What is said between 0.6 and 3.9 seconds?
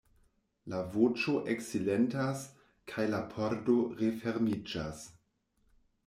La voĉo eksilentas kaj la pordo